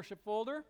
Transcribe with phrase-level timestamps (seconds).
[0.00, 0.64] worship folder.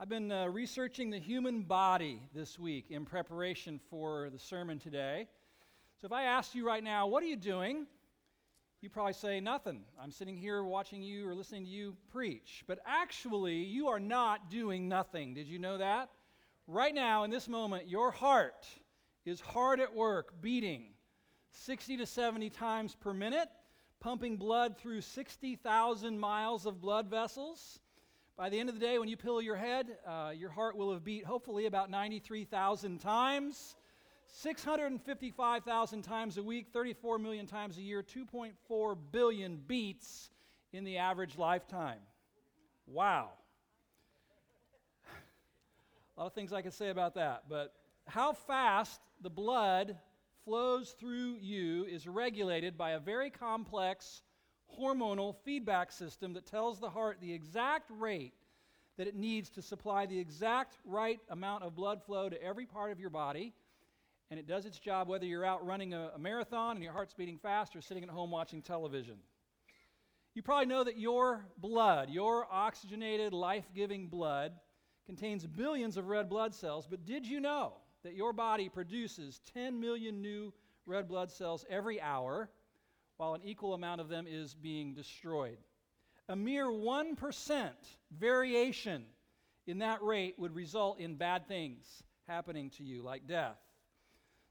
[0.00, 5.28] I've been uh, researching the human body this week in preparation for the sermon today.
[6.00, 7.86] So if I asked you right now, what are you doing?
[8.80, 9.84] You probably say nothing.
[9.96, 12.64] I'm sitting here watching you or listening to you preach.
[12.66, 15.34] But actually, you are not doing nothing.
[15.34, 16.10] Did you know that?
[16.66, 18.66] Right now, in this moment, your heart
[19.24, 20.86] is hard at work, beating
[21.52, 23.50] 60 to 70 times per minute
[24.04, 27.78] pumping blood through 60,000 miles of blood vessels.
[28.36, 30.92] By the end of the day, when you pillow your head, uh, your heart will
[30.92, 33.76] have beat hopefully about 93,000 times.
[34.26, 40.30] 655,000 times a week, 34 million times a year, 2.4 billion beats
[40.72, 42.00] in the average lifetime.
[42.88, 43.30] Wow.
[46.16, 47.72] A lot of things I could say about that, but
[48.08, 49.96] how fast the blood
[50.44, 54.22] flows through you is regulated by a very complex
[54.80, 58.34] hormonal feedback system that tells the heart the exact rate
[58.96, 62.92] that it needs to supply the exact right amount of blood flow to every part
[62.92, 63.52] of your body.
[64.30, 67.14] And it does its job whether you're out running a, a marathon and your heart's
[67.14, 69.16] beating fast or sitting at home watching television.
[70.34, 74.52] You probably know that your blood, your oxygenated, life giving blood,
[75.06, 79.78] contains billions of red blood cells, but did you know that your body produces 10
[79.80, 80.52] million new
[80.86, 82.50] red blood cells every hour,
[83.16, 85.58] while an equal amount of them is being destroyed.
[86.28, 87.70] A mere 1%
[88.10, 89.04] variation
[89.66, 93.58] in that rate would result in bad things happening to you, like death.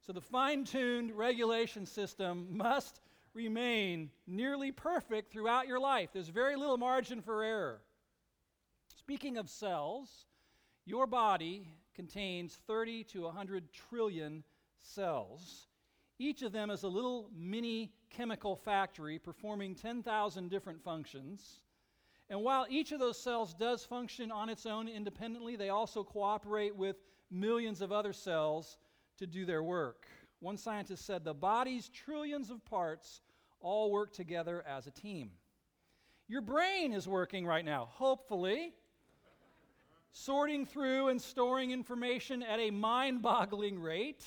[0.06, 3.02] So the fine tuned regulation system must
[3.34, 6.10] remain nearly perfect throughout your life.
[6.14, 7.82] There's very little margin for error.
[8.98, 10.26] Speaking of cells,
[10.86, 14.44] your body contains 30 to 100 trillion
[14.82, 15.68] cells.
[16.20, 21.60] Each of them is a little mini chemical factory performing 10,000 different functions.
[22.30, 26.76] And while each of those cells does function on its own independently, they also cooperate
[26.76, 26.96] with
[27.30, 28.78] millions of other cells
[29.18, 30.06] to do their work.
[30.40, 33.22] One scientist said the body's trillions of parts
[33.60, 35.32] all work together as a team.
[36.28, 38.74] Your brain is working right now, hopefully
[40.14, 44.24] sorting through and storing information at a mind boggling rate,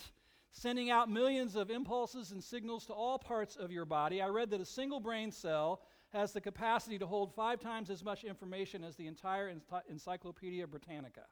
[0.57, 4.21] sending out millions of impulses and signals to all parts of your body.
[4.21, 5.81] I read that a single brain cell
[6.13, 9.53] has the capacity to hold five times as much information as the entire
[9.87, 11.25] Encyclopedia Britannica.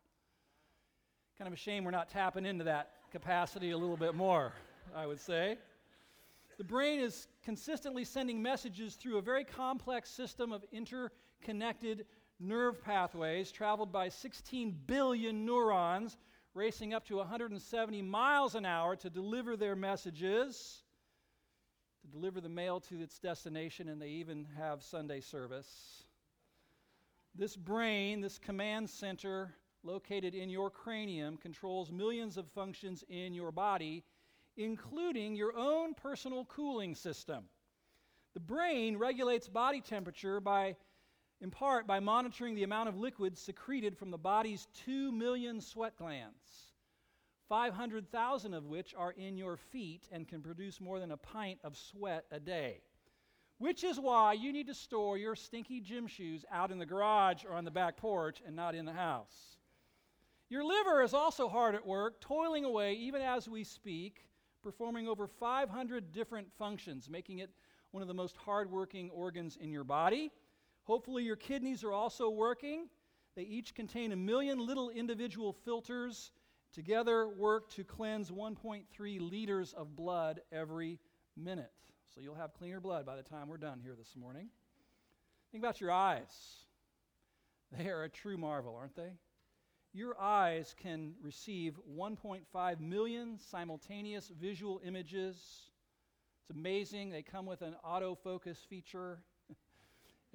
[1.40, 4.54] Kind of a shame we're not tapping into that capacity a little bit more,
[4.96, 5.58] I would say.
[6.60, 12.06] The brain is consistently sending messages through a very complex system of interconnected
[12.40, 16.18] nerve pathways traveled by 16 billion neurons
[16.56, 20.82] racing up to 170 miles an hour to deliver their messages,
[22.02, 26.04] to deliver the mail to its destination, and they even have Sunday service.
[27.36, 33.52] This brain, this command center located in your cranium, controls millions of functions in your
[33.52, 34.06] body,
[34.56, 37.44] including your own personal cooling system.
[38.34, 40.78] The brain regulates body temperature by
[41.42, 45.96] in part by monitoring the amount of liquid secreted from the body's 2 million sweat
[45.98, 46.74] glands,
[47.50, 51.78] 500,000 of which are in your feet and can produce more than a pint of
[51.78, 52.82] sweat a day.
[53.58, 57.46] Which is why you need to store your stinky gym shoes out in the garage
[57.46, 59.58] or on the back porch and not in the house.
[60.50, 64.26] Your liver is also hard at work, toiling away even as we speak,
[64.62, 67.50] performing over 500 different functions, making it
[67.92, 70.32] one of the most hardworking organs in your body.
[70.86, 72.88] Hopefully, your kidneys are also working.
[73.36, 76.32] They each contain a million little individual filters.
[76.72, 81.00] Together, work to cleanse 1.3 liters of blood every
[81.36, 81.72] minute.
[82.14, 84.50] So you'll have cleaner blood by the time we're done here this morning.
[85.52, 86.66] Think about your eyes.
[87.72, 89.12] They are a true marvel, aren't they?
[89.94, 95.36] Your eyes can receive 1.5 million simultaneous visual images.
[96.42, 97.10] It's amazing.
[97.10, 99.20] They come with an autofocus feature.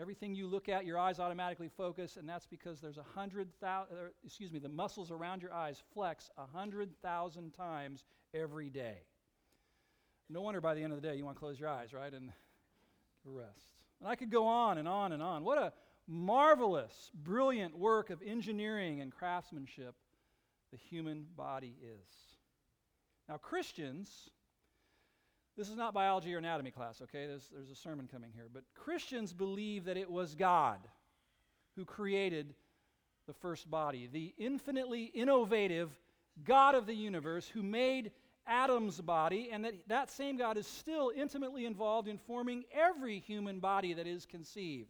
[0.00, 3.97] Everything you look at, your eyes automatically focus, and that's because there's a hundred thousand,
[4.24, 8.98] excuse me, the muscles around your eyes flex a hundred thousand times every day.
[10.30, 12.13] No wonder by the end of the day you want to close your eyes, right,
[12.15, 12.33] and
[13.24, 13.74] rest.
[14.01, 15.45] And I could go on and on and on.
[15.45, 15.72] What a
[16.07, 19.95] marvelous, brilliant work of engineering and craftsmanship
[20.71, 22.15] the human body is.
[23.28, 24.30] Now, Christians
[25.56, 27.26] this is not biology or anatomy class, okay?
[27.26, 28.47] There's, there's a sermon coming here.
[28.52, 30.78] But Christians believe that it was God
[31.76, 32.54] who created
[33.26, 35.91] the first body, the infinitely innovative
[36.44, 38.12] God of the universe who made
[38.47, 43.60] Adam's body, and that that same God is still intimately involved in forming every human
[43.60, 44.88] body that is conceived.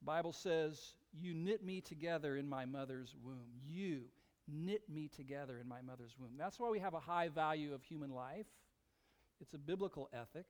[0.00, 3.60] The Bible says, You knit me together in my mother's womb.
[3.64, 4.02] You
[4.48, 6.32] knit me together in my mother's womb.
[6.36, 8.46] That's why we have a high value of human life.
[9.40, 10.46] It's a biblical ethic.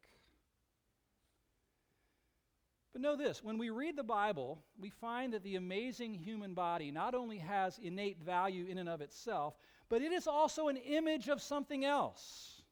[2.92, 6.90] But know this when we read the Bible, we find that the amazing human body
[6.90, 9.54] not only has innate value in and of itself,
[9.88, 12.62] but it is also an image of something else,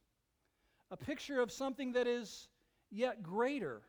[0.90, 2.48] a picture of something that is
[2.90, 3.80] yet greater.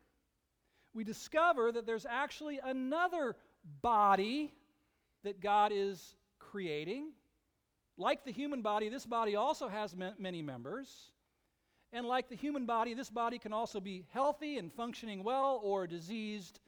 [0.94, 3.36] We discover that there's actually another
[3.82, 4.52] body
[5.24, 7.12] that God is creating.
[7.98, 11.11] Like the human body, this body also has many members.
[11.92, 15.86] And like the human body, this body can also be healthy and functioning well or
[15.86, 16.60] diseased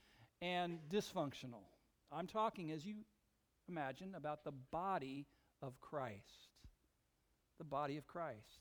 [0.43, 1.65] and dysfunctional.
[2.13, 2.97] I'm talking, as you
[3.69, 5.27] imagine, about the body
[5.63, 6.49] of Christ.
[7.59, 8.61] The body of Christ.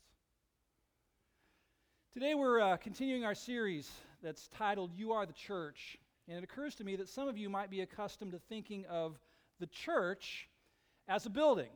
[2.14, 3.90] Today we're uh, continuing our series
[4.22, 5.98] that's titled You Are the Church.
[6.28, 9.18] And it occurs to me that some of you might be accustomed to thinking of
[9.60, 10.48] the church
[11.08, 11.68] as a building,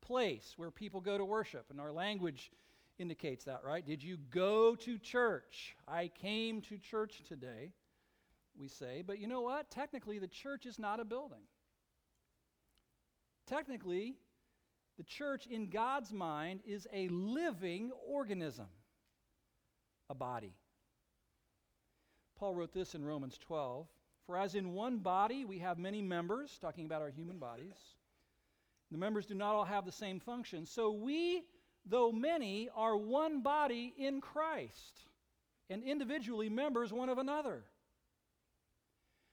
[0.00, 1.66] place where people go to worship.
[1.70, 2.50] And our language
[2.98, 3.84] indicates that, right?
[3.84, 5.76] Did you go to church?
[5.88, 7.72] I came to church today,
[8.58, 9.02] we say.
[9.06, 9.70] But you know what?
[9.70, 11.42] Technically, the church is not a building.
[13.46, 14.16] Technically,
[14.96, 18.68] the church in God's mind is a living organism,
[20.08, 20.54] a body.
[22.38, 23.86] Paul wrote this in Romans 12
[24.26, 27.76] For as in one body we have many members, talking about our human bodies,
[28.90, 31.42] the members do not all have the same function, so we
[31.86, 35.00] though many are one body in Christ
[35.70, 37.64] and individually members one of another.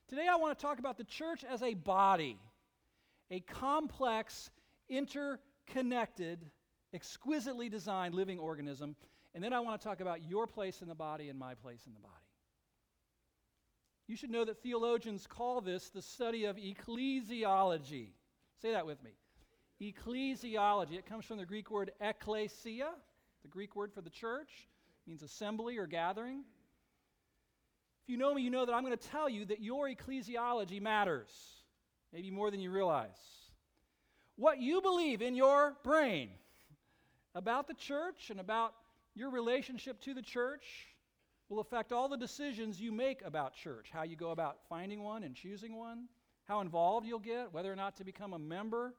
[0.10, 2.38] Today, I want to talk about the church as a body,
[3.30, 4.50] a complex,
[4.90, 6.46] interconnected,
[6.94, 8.96] exquisitely designed living organism.
[9.34, 11.86] And then I want to talk about your place in the body and my place
[11.88, 12.14] in the body.
[14.08, 18.10] You should know that theologians call this the study of ecclesiology.
[18.62, 19.12] Say that with me
[19.82, 20.94] ecclesiology.
[20.94, 22.90] It comes from the Greek word ekklesia,
[23.42, 24.50] the Greek word for the church,
[25.06, 26.44] it means assembly or gathering.
[28.04, 30.82] If you know me, you know that I'm going to tell you that your ecclesiology
[30.82, 31.32] matters,
[32.14, 33.18] maybe more than you realize.
[34.36, 36.30] What you believe in your brain
[37.36, 38.74] about the church and about
[39.16, 40.64] your relationship to the church
[41.50, 45.24] will affect all the decisions you make about church how you go about finding one
[45.24, 46.06] and choosing one,
[46.46, 48.94] how involved you'll get, whether or not to become a member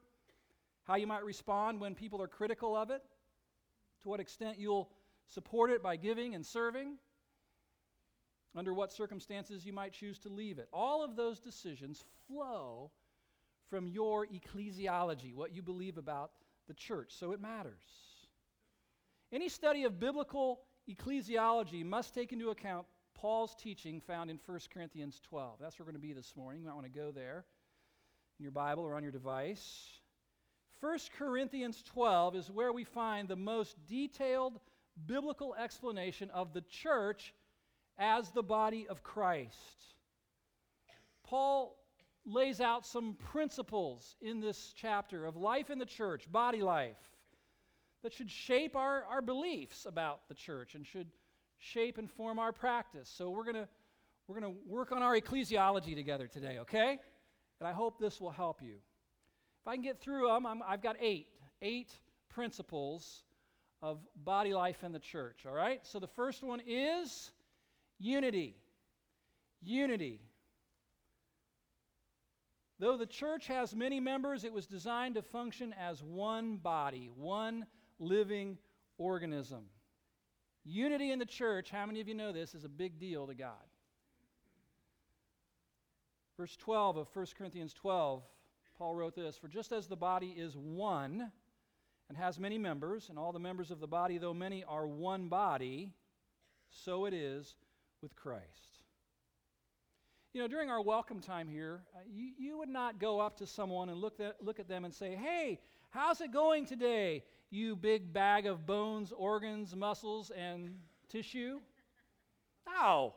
[0.85, 3.03] how you might respond when people are critical of it,
[4.03, 4.91] to what extent you'll
[5.29, 6.97] support it by giving and serving,
[8.55, 10.69] under what circumstances you might choose to leave it.
[10.73, 12.91] All of those decisions flow
[13.71, 16.33] from your ecclesiology, what you believe about
[16.69, 17.83] the church, so it matters.
[19.33, 25.21] Any study of biblical ecclesiology must take into account Paul's teaching found in 1 Corinthians
[25.29, 25.59] 12.
[25.61, 26.61] That's where we're going to be this morning.
[26.61, 27.45] You might want to go there
[28.39, 30.02] in your Bible or on your device.
[30.83, 34.59] 1 Corinthians 12 is where we find the most detailed
[35.07, 37.33] biblical explanation of the church
[37.99, 39.95] as the body of Christ.
[41.23, 41.79] Paul
[42.27, 46.99] lays out some principles in this chapter of life in the church, body life,
[48.03, 51.07] that should shape our, our beliefs about the church and should
[51.59, 53.09] shape and form our practice.
[53.09, 53.69] So we're going to
[54.27, 56.99] we're going to work on our ecclesiology together today, okay?
[57.61, 58.77] And I hope this will help you.
[59.63, 61.29] If I can get through them, i have got eight,
[61.61, 61.93] eight
[62.29, 63.23] principles
[63.81, 65.81] of body life in the church, all right?
[65.87, 67.31] So the first one is
[68.01, 68.57] unity.
[69.63, 70.21] Unity.
[72.81, 77.67] Though the church has many members, it was designed to function as one body, one
[78.01, 78.59] living
[78.99, 79.67] organism.
[80.65, 83.35] Unity in the church, how many of you know this, is a big deal to
[83.35, 83.53] God?
[86.37, 88.25] Verse 12 of 1 Corinthians 12
[88.83, 91.31] Paul wrote this For just as the body is one
[92.09, 95.29] and has many members, and all the members of the body, though many, are one
[95.29, 95.93] body,
[96.69, 97.55] so it is
[98.03, 98.83] with Christ.
[100.35, 103.47] You know, during our welcome time here, uh, you, you would not go up to
[103.47, 105.61] someone and look, look at them and say, Hey,
[105.91, 110.75] how's it going today, you big bag of bones, organs, muscles, and
[111.09, 111.61] tissue?
[112.67, 113.15] No.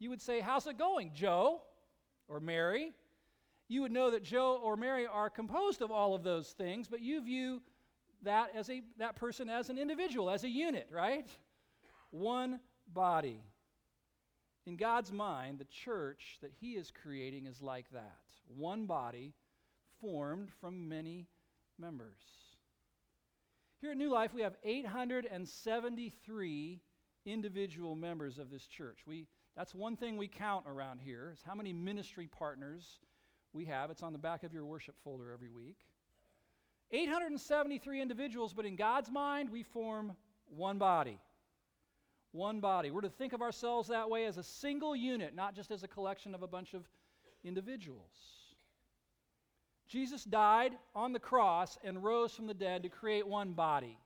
[0.00, 1.62] You would say, How's it going, Joe
[2.26, 2.94] or Mary?
[3.68, 7.00] You would know that Joe or Mary are composed of all of those things, but
[7.00, 7.62] you view
[8.22, 11.28] that as a that person as an individual, as a unit, right?
[12.10, 12.60] One
[12.92, 13.42] body.
[14.66, 18.16] In God's mind, the church that he is creating is like that.
[18.48, 19.34] One body
[20.00, 21.28] formed from many
[21.78, 22.16] members.
[23.80, 26.80] Here at New Life, we have 873
[27.26, 29.00] individual members of this church.
[29.06, 33.00] We, that's one thing we count around here is how many ministry partners
[33.54, 33.90] we have.
[33.90, 35.76] It's on the back of your worship folder every week.
[36.90, 40.12] 873 individuals, but in God's mind, we form
[40.48, 41.18] one body.
[42.32, 42.90] One body.
[42.90, 45.88] We're to think of ourselves that way as a single unit, not just as a
[45.88, 46.82] collection of a bunch of
[47.44, 48.10] individuals.
[49.86, 53.98] Jesus died on the cross and rose from the dead to create one body.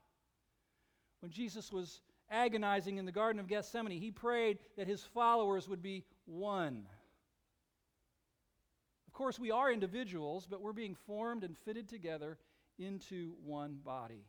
[1.21, 5.81] When Jesus was agonizing in the Garden of Gethsemane, he prayed that his followers would
[5.81, 6.85] be one.
[9.19, 12.37] Course, we are individuals, but we're being formed and fitted together
[12.77, 14.23] into one body.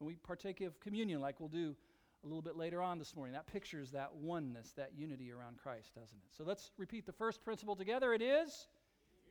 [0.00, 1.76] And we partake of communion like we'll do
[2.24, 3.34] a little bit later on this morning.
[3.34, 6.34] That pictures that oneness, that unity around Christ, doesn't it?
[6.34, 8.14] So let's repeat the first principle together.
[8.14, 8.66] It is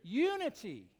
[0.03, 0.91] unity.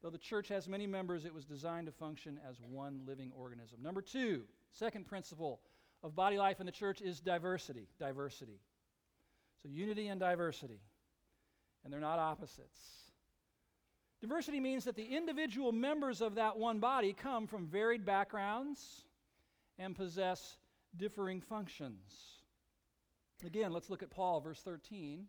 [0.00, 3.82] Though the church has many members, it was designed to function as one living organism.
[3.82, 5.58] Number two, second principle
[6.04, 7.88] of body life in the church is diversity.
[7.98, 8.60] Diversity.
[9.64, 10.78] So unity and diversity.
[11.84, 12.80] And they're not opposites.
[14.20, 19.04] Diversity means that the individual members of that one body come from varied backgrounds
[19.78, 20.58] and possess
[20.96, 22.42] differing functions.
[23.44, 25.26] Again, let's look at Paul, verse 13.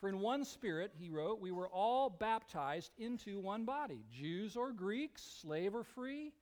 [0.00, 4.72] For in one spirit, he wrote, we were all baptized into one body, Jews or
[4.72, 6.32] Greeks, slave or free.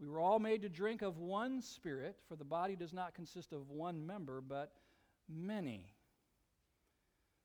[0.00, 3.52] We were all made to drink of one spirit, for the body does not consist
[3.52, 4.72] of one member, but
[5.28, 5.91] many.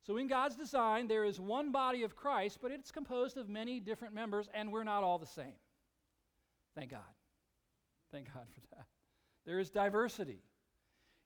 [0.08, 3.82] So, in God's design, there is one body of Christ, but it's composed of many
[3.82, 5.54] different members, and we're not all the same.
[6.76, 7.02] Thank God.
[8.14, 8.86] Thank God for that.
[9.46, 10.40] There is diversity.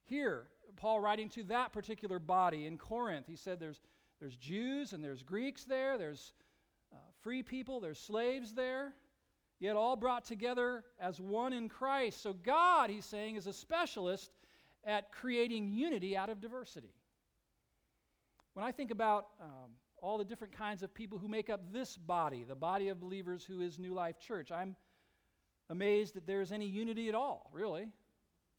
[0.05, 0.47] Here,
[0.77, 3.81] Paul writing to that particular body in Corinth, he said there's,
[4.19, 6.33] there's Jews and there's Greeks there, there's
[6.91, 8.93] uh, free people, there's slaves there,
[9.59, 12.23] yet all brought together as one in Christ.
[12.23, 14.31] So, God, he's saying, is a specialist
[14.83, 16.95] at creating unity out of diversity.
[18.53, 21.95] When I think about um, all the different kinds of people who make up this
[21.95, 24.75] body, the body of believers who is New Life Church, I'm
[25.69, 27.87] amazed that there's any unity at all, really.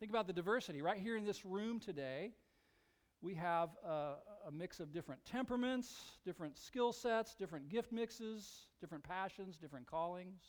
[0.01, 0.81] Think about the diversity.
[0.81, 2.33] Right here in this room today,
[3.21, 4.15] we have a,
[4.49, 5.95] a mix of different temperaments,
[6.25, 10.41] different skill sets, different gift mixes, different passions, different callings.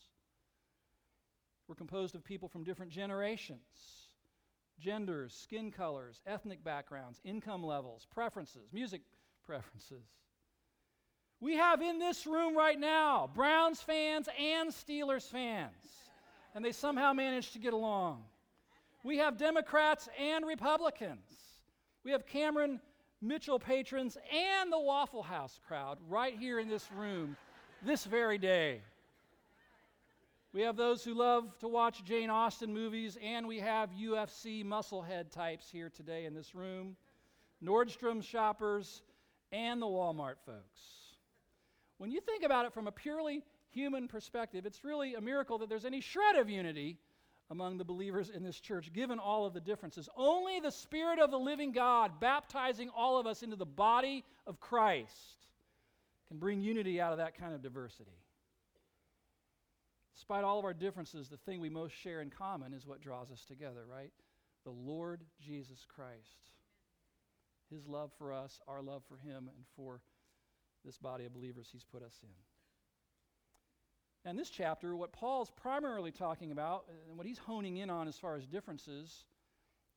[1.67, 3.59] We're composed of people from different generations,
[4.79, 9.01] genders, skin colors, ethnic backgrounds, income levels, preferences, music
[9.45, 10.05] preferences.
[11.39, 15.71] We have in this room right now Browns fans and Steelers fans,
[16.55, 18.23] and they somehow managed to get along.
[19.03, 21.25] We have Democrats and Republicans.
[22.05, 22.79] We have Cameron
[23.21, 27.35] Mitchell patrons and the Waffle House crowd right here in this room
[27.81, 28.81] this very day.
[30.53, 35.31] We have those who love to watch Jane Austen movies, and we have UFC musclehead
[35.31, 36.95] types here today in this room,
[37.63, 39.01] Nordstrom shoppers,
[39.53, 40.81] and the Walmart folks.
[41.97, 45.69] When you think about it from a purely human perspective, it's really a miracle that
[45.69, 46.97] there's any shred of unity
[47.49, 50.09] among the believers in this church, given all of the differences.
[50.17, 54.59] Only the Spirit of the living God, baptizing all of us into the body of
[54.59, 55.45] Christ,
[56.27, 58.09] can bring unity out of that kind of diversity.
[60.15, 63.29] Despite all of our differences, the thing we most share in common is what draws
[63.31, 64.11] us together, right?
[64.63, 66.52] The Lord Jesus Christ.
[67.73, 70.01] His love for us, our love for Him, and for
[70.85, 72.29] this body of believers He's put us in.
[74.25, 78.17] And this chapter, what Paul's primarily talking about, and what he's honing in on as
[78.17, 79.25] far as differences,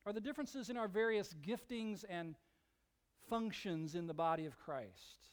[0.05, 2.35] are the differences in our various giftings and
[3.29, 5.31] functions in the body of Christ.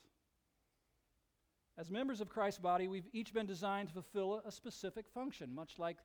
[1.77, 5.79] As members of Christ's body, we've each been designed to fulfill a specific function, much
[5.79, 5.97] like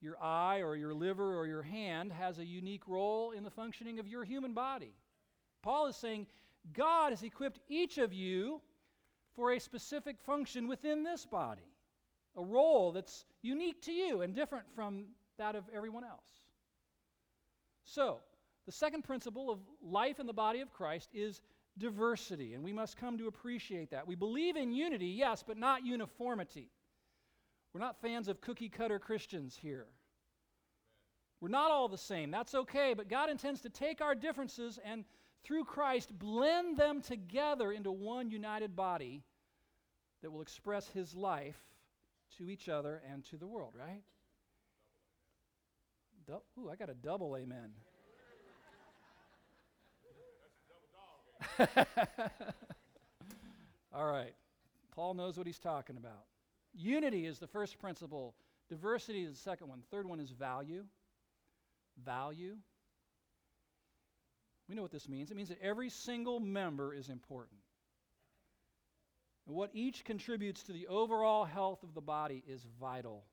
[0.00, 3.98] your eye or your liver or your hand has a unique role in the functioning
[3.98, 4.94] of your human body.
[5.66, 6.28] Paul is saying
[6.72, 8.60] God has equipped each of you
[9.34, 11.72] for a specific function within this body
[12.36, 15.06] a role that's unique to you and different from
[15.38, 16.44] that of everyone else.
[17.82, 18.18] So,
[18.66, 21.40] the second principle of life in the body of Christ is
[21.78, 24.06] diversity, and we must come to appreciate that.
[24.06, 26.70] We believe in unity, yes, but not uniformity.
[27.72, 29.86] We're not fans of cookie cutter Christians here.
[31.40, 32.30] We're not all the same.
[32.30, 35.04] That's okay, but God intends to take our differences and
[35.46, 39.22] through Christ blend them together into one united body
[40.22, 41.56] that will express His life
[42.38, 44.02] to each other and to the world, right?
[46.26, 47.70] Du- Ooh, I got a double amen.
[53.94, 54.34] All right.
[54.94, 56.24] Paul knows what he's talking about.
[56.74, 58.34] Unity is the first principle,
[58.68, 59.82] diversity is the second one.
[59.90, 60.84] Third one is value.
[62.04, 62.56] Value.
[64.68, 65.30] We know what this means.
[65.30, 67.60] It means that every single member is important.
[69.46, 73.24] And what each contributes to the overall health of the body is vital.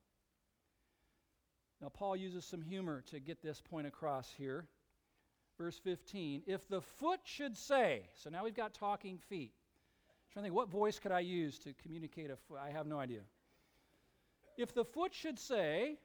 [1.82, 4.68] Now, Paul uses some humor to get this point across here.
[5.58, 9.52] Verse 15 If the foot should say, so now we've got talking feet.
[10.08, 12.60] I'm trying to think, what voice could I use to communicate a foot?
[12.64, 13.22] I have no idea.
[14.56, 15.98] If the foot should say,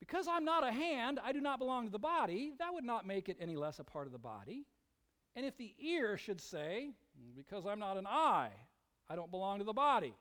[0.00, 3.06] because I'm not a hand, I do not belong to the body, that would not
[3.06, 4.64] make it any less a part of the body.
[5.34, 6.90] And if the ear should say,
[7.36, 8.50] because I'm not an eye,
[9.08, 10.14] I don't belong to the body,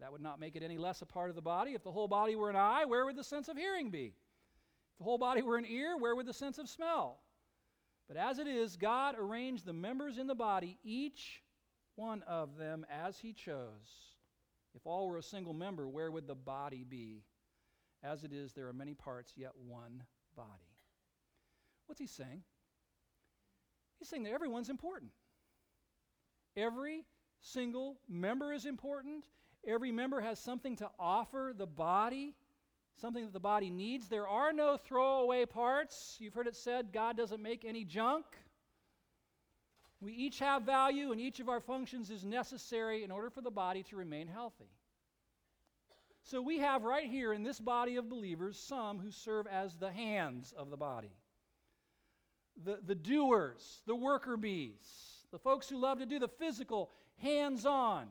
[0.00, 1.72] that would not make it any less a part of the body.
[1.72, 4.14] If the whole body were an eye, where would the sense of hearing be?
[4.92, 7.20] If the whole body were an ear, where would the sense of smell?
[8.08, 11.42] But as it is, God arranged the members in the body, each
[11.94, 14.12] one of them as He chose.
[14.74, 17.22] If all were a single member, where would the body be?
[18.04, 20.02] As it is, there are many parts, yet one
[20.36, 20.48] body.
[21.86, 22.42] What's He saying?
[23.98, 25.10] He's saying that everyone's important.
[26.56, 27.04] Every
[27.40, 29.24] single member is important.
[29.66, 32.34] Every member has something to offer the body,
[33.00, 34.08] something that the body needs.
[34.08, 36.16] There are no throwaway parts.
[36.20, 38.26] You've heard it said God doesn't make any junk.
[40.00, 43.50] We each have value, and each of our functions is necessary in order for the
[43.50, 44.68] body to remain healthy.
[46.24, 49.92] So we have right here in this body of believers some who serve as the
[49.92, 51.12] hands of the body
[52.62, 57.66] the, the doers, the worker bees, the folks who love to do the physical, hands
[57.66, 58.06] on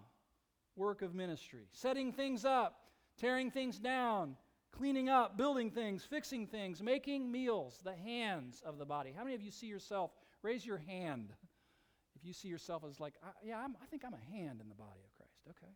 [0.75, 2.81] work of ministry, setting things up,
[3.17, 4.35] tearing things down,
[4.71, 9.13] cleaning up, building things, fixing things, making meals, the hands of the body.
[9.15, 10.11] How many of you see yourself?
[10.41, 11.31] Raise your hand
[12.15, 14.75] if you see yourself as like, yeah, I'm, I think I'm a hand in the
[14.75, 15.41] body of Christ.
[15.49, 15.71] Okay.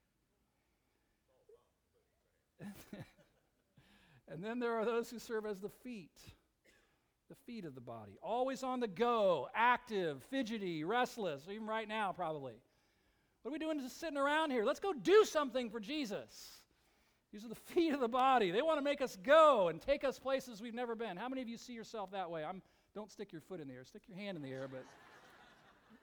[4.28, 6.12] and then there are those who serve as the feet
[7.30, 8.18] the feet of the body.
[8.22, 12.54] Always on the go, active, fidgety, restless, even right now, probably.
[13.42, 14.66] What are we doing just sitting around here?
[14.66, 16.62] Let's go do something for Jesus.
[17.32, 18.52] These are the feet of the body.
[18.52, 21.18] They want to make us go and take us places we've never been.
[21.18, 22.44] How many of you see yourself that way?
[22.44, 22.62] I'm,
[22.96, 24.84] don't stick your foot in the air, stick your hand in the air, but.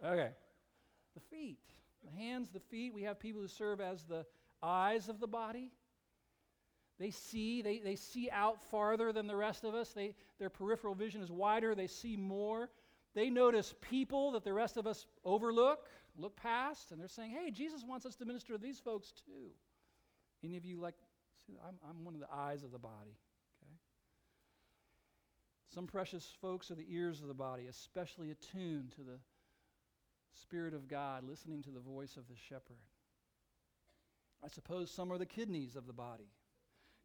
[0.05, 0.31] Okay.
[1.15, 1.59] The feet.
[2.05, 2.93] The hands, the feet.
[2.93, 4.27] We have people who serve as the
[4.63, 5.71] eyes of the body.
[6.99, 9.91] They see, they, they see out farther than the rest of us.
[9.91, 12.71] They, their peripheral vision is wider, they see more.
[13.15, 17.51] They notice people that the rest of us overlook, look past, and they're saying, hey,
[17.51, 19.51] Jesus wants us to minister to these folks too.
[20.43, 20.95] Any of you like,
[21.47, 23.17] see, I'm, I'm one of the eyes of the body.
[23.63, 23.77] Okay?
[25.73, 29.19] Some precious folks are the ears of the body, especially attuned to the
[30.43, 32.79] Spirit of God, listening to the voice of the shepherd.
[34.45, 36.29] I suppose some are the kidneys of the body,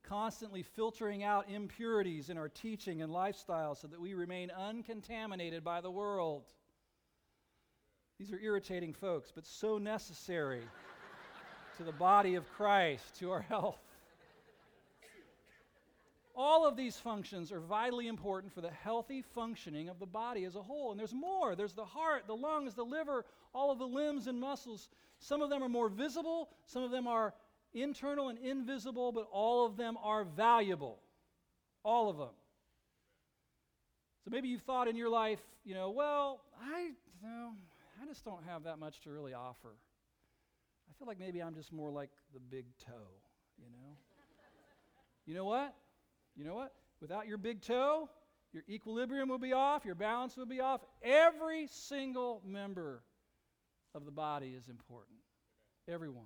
[0.04, 5.82] constantly filtering out impurities in our teaching and lifestyle so that we remain uncontaminated by
[5.82, 6.44] the world.
[8.18, 10.62] These are irritating folks, but so necessary
[11.78, 13.80] to the body of Christ, to our health.
[16.36, 20.56] All of these functions are vitally important for the healthy functioning of the body as
[20.56, 20.92] a whole.
[20.92, 21.54] And there's more.
[21.54, 24.88] There's the heart, the lungs, the liver, all of the limbs and muscles.
[25.20, 27.34] Some of them are more visible, some of them are
[27.74, 31.00] internal and invisible, but all of them are valuable.
[31.84, 32.34] All of them.
[34.24, 37.52] So maybe you've thought in your life, you know, well, I, you know,
[38.02, 39.76] I just don't have that much to really offer.
[40.90, 43.12] I feel like maybe I'm just more like the big toe,
[43.58, 43.96] you know?
[45.26, 45.74] you know what?
[46.36, 46.74] You know what?
[47.02, 48.10] Without your big toe,
[48.52, 50.82] your equilibrium will be off, your balance will be off.
[51.04, 53.04] Every single member
[53.94, 55.20] of the body is important.
[55.88, 56.26] Everyone.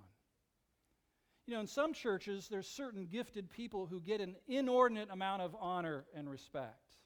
[1.46, 5.54] You know, in some churches, there's certain gifted people who get an inordinate amount of
[5.60, 6.96] honor and respect,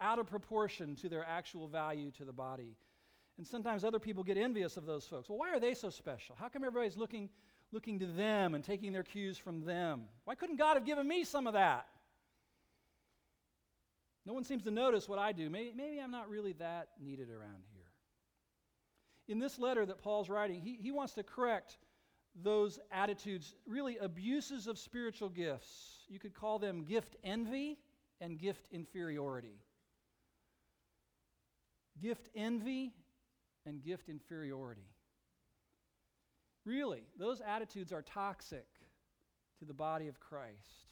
[0.00, 2.76] out of proportion to their actual value to the body.
[3.38, 5.28] And sometimes other people get envious of those folks.
[5.28, 6.36] Well, why are they so special?
[6.38, 7.30] How come everybody's looking,
[7.72, 10.02] looking to them and taking their cues from them?
[10.24, 11.86] Why couldn't God have given me some of that?
[14.26, 15.48] No one seems to notice what I do.
[15.48, 17.82] Maybe, maybe I'm not really that needed around here.
[19.28, 21.78] In this letter that Paul's writing, he, he wants to correct
[22.40, 26.04] those attitudes, really abuses of spiritual gifts.
[26.08, 27.78] You could call them gift envy
[28.20, 29.60] and gift inferiority.
[32.00, 32.92] Gift envy
[33.66, 34.88] and gift inferiority.
[36.64, 38.66] Really, those attitudes are toxic
[39.58, 40.86] to the body of Christ.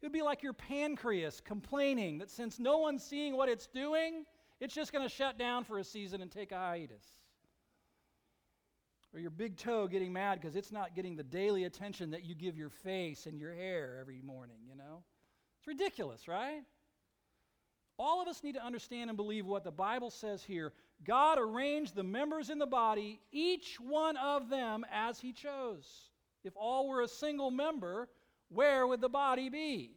[0.00, 4.24] It would be like your pancreas complaining that since no one's seeing what it's doing,
[4.58, 7.04] it's just going to shut down for a season and take a hiatus.
[9.12, 12.34] Or your big toe getting mad because it's not getting the daily attention that you
[12.34, 15.02] give your face and your hair every morning, you know?
[15.58, 16.62] It's ridiculous, right?
[17.98, 20.72] All of us need to understand and believe what the Bible says here.
[21.04, 25.86] God arranged the members in the body, each one of them as He chose.
[26.44, 28.08] If all were a single member,
[28.48, 29.96] where would the body be?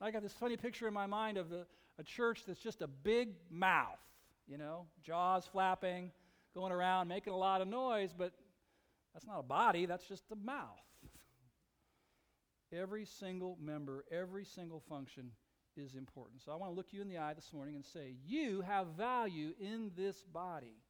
[0.00, 1.66] I got this funny picture in my mind of a,
[1.98, 3.98] a church that's just a big mouth,
[4.46, 6.12] you know, jaws flapping,
[6.56, 8.32] going around, making a lot of noise, but
[9.12, 10.80] that's not a body, that's just a mouth.
[12.72, 15.30] Every single member, every single function
[15.76, 16.42] is important.
[16.42, 18.88] So I want to look you in the eye this morning and say, You have
[18.96, 20.82] value in this body.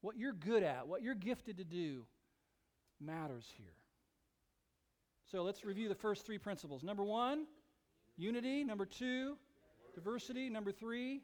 [0.00, 2.04] What you're good at, what you're gifted to do,
[3.00, 3.76] matters here.
[5.30, 6.82] So let's review the first three principles.
[6.82, 7.46] Number one,
[8.16, 8.64] unity.
[8.64, 9.36] Number two,
[9.94, 10.48] diversity.
[10.48, 11.20] Number three,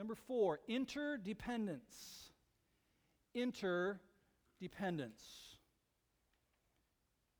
[0.00, 2.32] number four, interdependence.
[3.34, 5.20] Interdependence.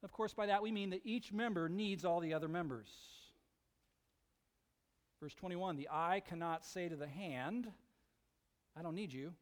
[0.03, 2.89] Of course, by that we mean that each member needs all the other members.
[5.23, 7.67] Verse 21 The eye cannot say to the hand,
[8.79, 9.33] I don't need you,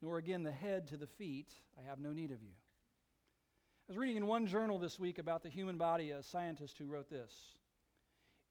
[0.00, 2.52] nor again the head to the feet, I have no need of you.
[3.88, 6.86] I was reading in one journal this week about the human body, a scientist who
[6.86, 7.32] wrote this.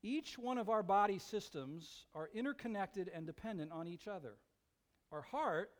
[0.02, 4.36] Each one of our body systems are interconnected and dependent on each other.
[5.12, 5.72] Our heart,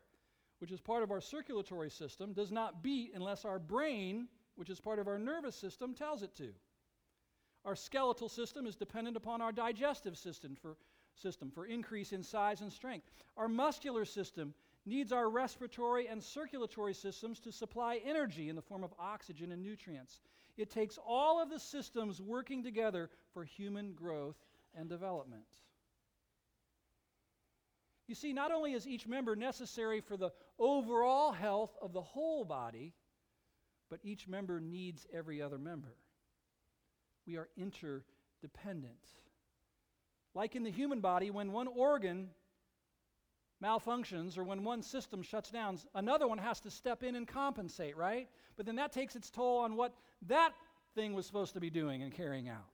[0.58, 4.80] which is part of our circulatory system, does not beat unless our brain, which is
[4.80, 6.52] part of our nervous system, tells it to.
[7.64, 10.76] Our skeletal system is dependent upon our digestive system for,
[11.14, 13.06] system for increase in size and strength.
[13.36, 14.54] Our muscular system
[14.86, 19.62] needs our respiratory and circulatory systems to supply energy in the form of oxygen and
[19.62, 20.20] nutrients.
[20.56, 24.36] It takes all of the systems working together for human growth
[24.74, 25.44] and development.
[28.08, 32.44] You see, not only is each member necessary for the overall health of the whole
[32.44, 32.92] body,
[33.88, 35.94] but each member needs every other member
[37.26, 38.94] we are interdependent.
[40.34, 42.28] Like in the human body, when one organ
[43.62, 47.96] malfunctions or when one system shuts down, another one has to step in and compensate,
[47.96, 48.28] right?
[48.56, 49.94] But then that takes its toll on what
[50.28, 50.52] that
[50.94, 52.64] thing was supposed to be doing and carrying out.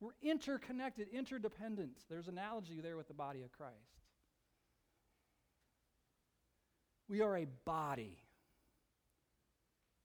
[0.00, 2.02] We're interconnected, interdependent.
[2.08, 3.74] There's analogy there with the body of Christ.
[7.08, 8.18] We are a body.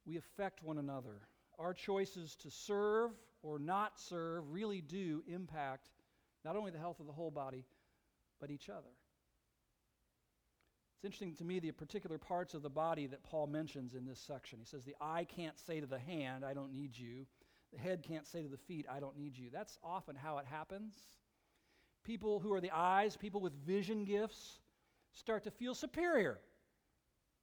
[0.06, 1.22] We affect one another.
[1.58, 5.90] Our choices to serve or not serve really do impact
[6.44, 7.66] not only the health of the whole body,
[8.40, 8.90] but each other.
[11.00, 14.20] It's interesting to me the particular parts of the body that Paul mentions in this
[14.20, 14.60] section.
[14.60, 17.26] He says, The eye can't say to the hand, I don't need you.
[17.72, 19.50] The head can't say to the feet, I don't need you.
[19.50, 20.94] That's often how it happens.
[22.04, 24.60] People who are the eyes, people with vision gifts,
[25.14, 26.38] start to feel superior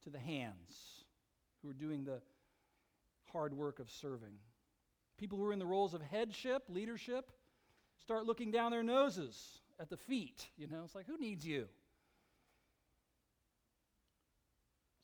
[0.04, 1.04] to the hands
[1.62, 2.20] who are doing the
[3.32, 4.34] hard work of serving.
[5.16, 7.32] People who are in the roles of headship, leadership,
[8.02, 9.34] start looking down their noses
[9.80, 10.46] at the feet.
[10.58, 11.68] You know, it's like, who needs you?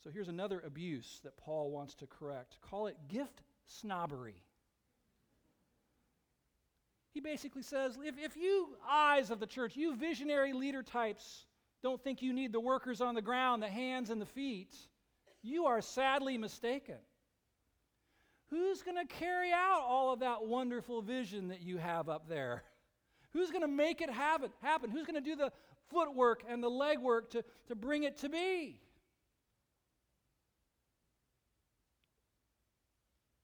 [0.03, 2.57] So here's another abuse that Paul wants to correct.
[2.61, 4.43] Call it gift snobbery.
[7.15, 11.45] He basically says if, if you eyes of the church, you visionary leader types,
[11.83, 14.75] don't think you need the workers on the ground, the hands and the feet,
[15.43, 16.97] you are sadly mistaken.
[18.51, 22.65] Who's going to carry out all of that wonderful vision that you have up there?
[23.33, 24.51] Who's going to make it happen?
[24.91, 25.53] Who's going to do the
[25.91, 28.81] footwork and the legwork to, to bring it to be?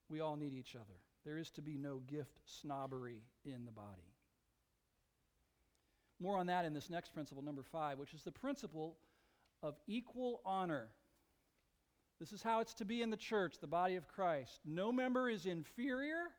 [0.08, 1.00] We all need each other.
[1.24, 4.14] There is to be no gift snobbery in the body.
[6.20, 8.96] More on that in this next principle, number five, which is the principle
[9.62, 10.88] of equal honor.
[12.18, 14.60] This is how it's to be in the church, the body of Christ.
[14.64, 16.30] No member is inferior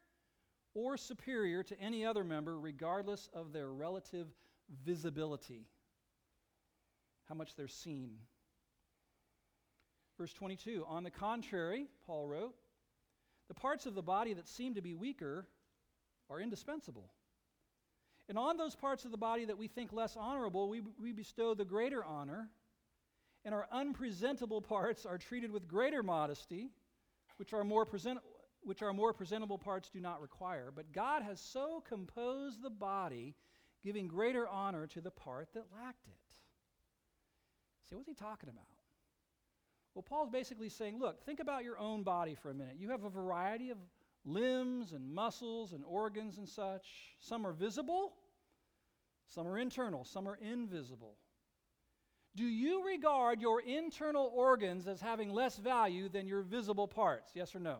[0.74, 4.28] or superior to any other member, regardless of their relative
[4.86, 5.66] visibility,
[7.28, 8.12] how much they're seen.
[10.18, 12.56] Verse 22 On the contrary, Paul wrote,
[13.50, 15.46] the parts of the body that seem to be weaker
[16.30, 17.12] are indispensable.
[18.30, 21.56] And on those parts of the body that we think less honorable, we, we bestow
[21.56, 22.50] the greater honor
[23.46, 26.70] and our unpresentable parts are treated with greater modesty,
[27.38, 28.20] which our more present,
[28.62, 30.72] which our more presentable parts do not require.
[30.76, 33.36] But God has so composed the body,
[33.84, 36.38] giving greater honor to the part that lacked it.
[37.90, 38.66] See, what's he talking about?
[39.93, 42.75] Well, Paul's basically saying, look, think about your own body for a minute.
[42.78, 43.78] You have a variety of
[44.25, 46.88] limbs and muscles and organs and such.
[47.19, 48.13] Some are visible,
[49.28, 51.15] some are internal, some are invisible.
[52.36, 57.32] Do you regard your internal organs as having less value than your visible parts?
[57.34, 57.80] Yes or no?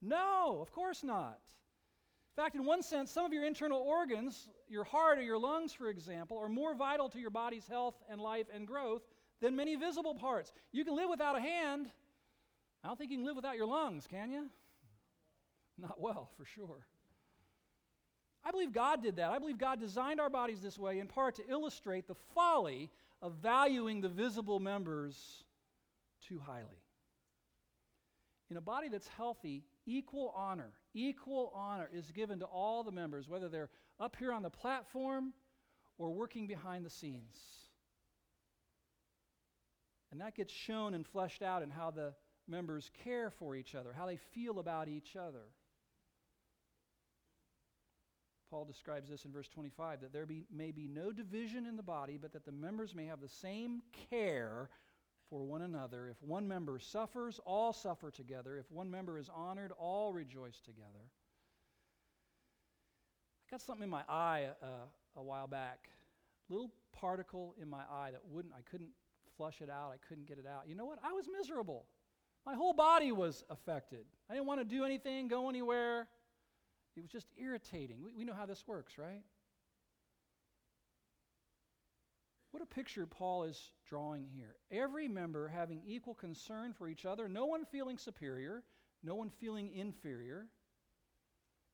[0.00, 1.38] No, of course not.
[2.36, 5.72] In fact, in one sense, some of your internal organs, your heart or your lungs,
[5.72, 9.02] for example, are more vital to your body's health and life and growth
[9.40, 10.52] than many visible parts.
[10.72, 11.86] You can live without a hand.
[12.82, 14.46] I don't think you can live without your lungs, can you?
[15.78, 16.86] Not well, for sure.
[18.44, 19.30] I believe God did that.
[19.30, 23.34] I believe God designed our bodies this way in part to illustrate the folly of
[23.42, 25.44] valuing the visible members
[26.26, 26.82] too highly.
[28.50, 33.28] In a body that's healthy, equal honor, equal honor is given to all the members,
[33.28, 33.68] whether they're
[34.00, 35.32] up here on the platform
[35.98, 37.67] or working behind the scenes.
[40.10, 42.14] And that gets shown and fleshed out in how the
[42.46, 45.44] members care for each other, how they feel about each other.
[48.50, 51.82] Paul describes this in verse 25 that there be, may be no division in the
[51.82, 54.70] body, but that the members may have the same care
[55.28, 56.08] for one another.
[56.08, 58.56] If one member suffers, all suffer together.
[58.56, 61.10] If one member is honored, all rejoice together.
[63.46, 65.88] I got something in my eye uh, a while back,
[66.48, 68.90] little particle in my eye that wouldn't, I couldn't
[69.38, 70.64] flush it out, I couldn't get it out.
[70.68, 70.98] You know what?
[71.02, 71.86] I was miserable.
[72.44, 74.04] My whole body was affected.
[74.28, 76.08] I didn't want to do anything, go anywhere.
[76.96, 78.02] It was just irritating.
[78.02, 79.22] We, we know how this works, right?
[82.50, 84.56] What a picture Paul is drawing here.
[84.70, 88.64] Every member having equal concern for each other, no one feeling superior,
[89.04, 90.46] no one feeling inferior.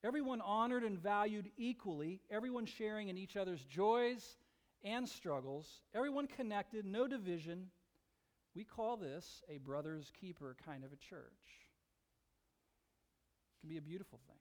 [0.04, 4.36] Everyone honored and valued equally, everyone sharing in each other's joys
[4.84, 7.68] and struggles, everyone connected, no division.
[8.54, 11.32] We call this a brother's keeper kind of a church.
[13.56, 14.36] It can be a beautiful thing.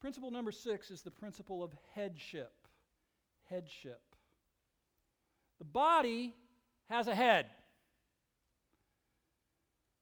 [0.00, 2.52] Principle number six is the principle of headship.
[3.48, 4.02] Headship.
[5.58, 6.34] The body
[6.90, 7.46] has a head.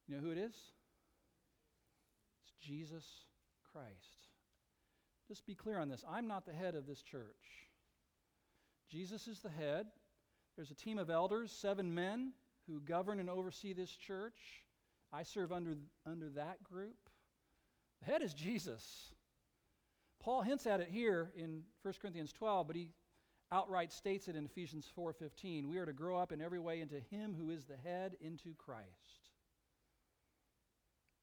[0.09, 0.55] You know who it is?
[2.43, 3.05] It's Jesus
[3.73, 4.27] Christ.
[5.29, 6.05] Just be clear on this.
[6.11, 7.71] I'm not the head of this church.
[8.93, 9.87] Jesus is the head.
[10.55, 12.33] There's a team of elders, seven men,
[12.69, 14.37] who govern and oversee this church.
[15.13, 15.77] I serve under,
[16.07, 16.97] under that group.
[18.01, 19.15] The head is Jesus.
[20.21, 22.91] Paul hints at it here in 1 Corinthians 12, but he
[23.51, 25.69] outright states it in Ephesians 4:15.
[25.69, 28.55] We are to grow up in every way into him who is the head into
[28.55, 29.31] Christ.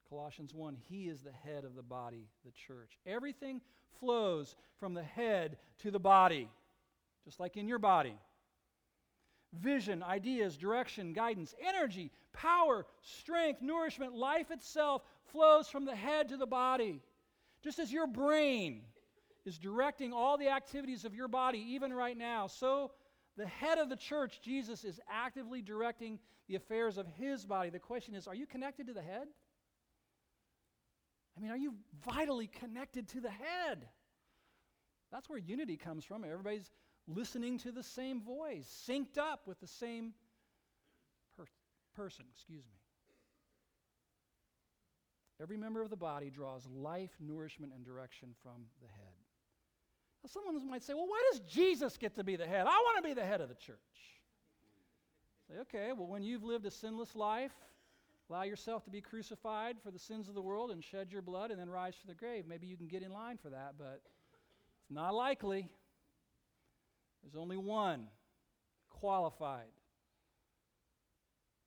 [0.09, 2.97] Colossians 1, he is the head of the body, the church.
[3.05, 3.61] Everything
[3.99, 6.49] flows from the head to the body,
[7.25, 8.15] just like in your body.
[9.53, 15.01] Vision, ideas, direction, guidance, energy, power, strength, nourishment, life itself
[15.31, 17.01] flows from the head to the body.
[17.63, 18.81] Just as your brain
[19.45, 22.91] is directing all the activities of your body, even right now, so
[23.37, 27.69] the head of the church, Jesus, is actively directing the affairs of his body.
[27.69, 29.27] The question is are you connected to the head?
[31.37, 33.87] I mean, are you vitally connected to the head?
[35.11, 36.23] That's where unity comes from.
[36.23, 36.69] Everybody's
[37.09, 40.13] listening to the same voice, synced up with the same
[41.37, 41.45] per-
[41.95, 42.79] person, excuse me.
[45.41, 49.15] Every member of the body draws life, nourishment, and direction from the head.
[50.23, 52.65] Now, someone might say, well, why does Jesus get to be the head?
[52.67, 53.77] I want to be the head of the church.
[55.49, 57.53] Say, okay, well, when you've lived a sinless life,
[58.29, 61.51] allow yourself to be crucified for the sins of the world and shed your blood
[61.51, 62.43] and then rise from the grave.
[62.45, 64.01] Maybe you can get in line for that, but
[64.81, 65.69] it's not likely.
[67.23, 68.07] There's only one
[68.89, 69.71] qualified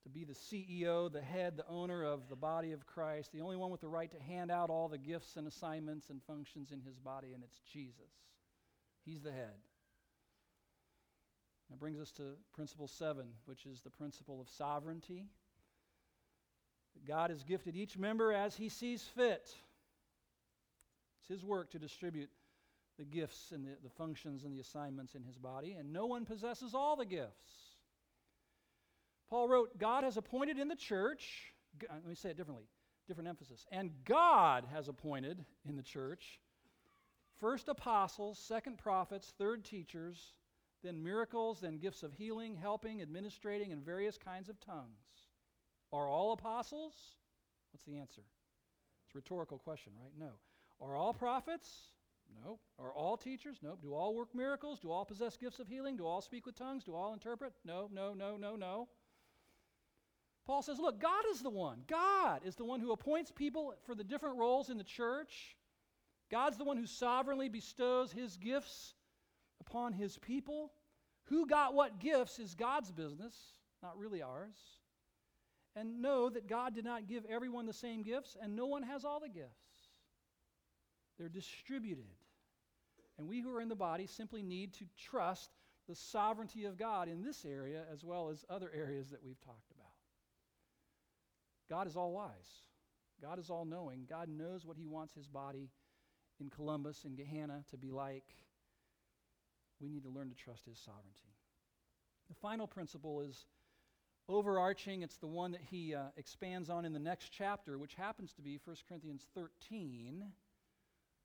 [0.02, 3.56] to be the CEO, the head, the owner of the body of Christ, the only
[3.56, 6.80] one with the right to hand out all the gifts and assignments and functions in
[6.80, 8.10] his body, and it's Jesus.
[9.04, 9.54] He's the head.
[11.70, 15.26] That brings us to principle seven, which is the principle of sovereignty.
[17.06, 19.54] God has gifted each member as he sees fit.
[21.20, 22.28] It's his work to distribute
[22.98, 26.24] the gifts and the, the functions and the assignments in his body, and no one
[26.24, 27.52] possesses all the gifts.
[29.30, 31.52] Paul wrote, God has appointed in the church,
[31.88, 32.66] uh, let me say it differently,
[33.08, 33.66] different emphasis.
[33.72, 36.38] And God has appointed in the church
[37.40, 40.34] first apostles, second prophets, third teachers,
[40.84, 45.00] then miracles, then gifts of healing, helping, administrating, and various kinds of tongues.
[45.92, 46.94] Are all apostles?
[47.72, 48.22] What's the answer?
[49.06, 50.12] It's a rhetorical question, right?
[50.18, 50.32] No.
[50.80, 51.68] Are all prophets?
[52.44, 52.60] Nope.
[52.78, 53.58] Are all teachers?
[53.62, 53.80] Nope.
[53.82, 54.80] Do all work miracles?
[54.80, 55.96] Do all possess gifts of healing?
[55.96, 56.84] Do all speak with tongues?
[56.84, 57.52] Do all interpret?
[57.64, 58.88] No, no, no, no, no.
[60.46, 61.82] Paul says, look, God is the one.
[61.88, 65.56] God is the one who appoints people for the different roles in the church.
[66.30, 68.94] God's the one who sovereignly bestows his gifts
[69.60, 70.72] upon his people.
[71.26, 73.34] Who got what gifts is God's business,
[73.82, 74.56] not really ours.
[75.76, 79.04] And know that God did not give everyone the same gifts, and no one has
[79.04, 79.48] all the gifts.
[81.18, 82.04] They're distributed.
[83.22, 85.48] And we who are in the body simply need to trust
[85.88, 89.70] the sovereignty of God in this area as well as other areas that we've talked
[89.70, 89.92] about.
[91.70, 92.32] God is all wise.
[93.20, 94.06] God is all knowing.
[94.10, 95.70] God knows what He wants His body
[96.40, 98.24] in Columbus and Gahanna to be like.
[99.80, 101.36] We need to learn to trust His sovereignty.
[102.28, 103.46] The final principle is
[104.28, 105.02] overarching.
[105.02, 108.42] It's the one that he uh, expands on in the next chapter, which happens to
[108.42, 110.24] be 1 Corinthians 13,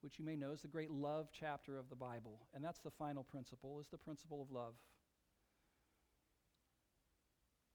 [0.08, 2.39] which you may know is the great love chapter of the Bible.
[2.56, 4.72] And that's the final principle, is the principle of love.